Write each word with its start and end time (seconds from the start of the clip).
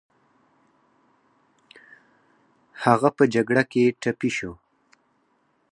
هغه 2.83 3.09
په 3.17 3.23
جګړه 3.33 3.63
کې 3.71 3.83
ټپي 4.01 4.29
شو 4.37 4.51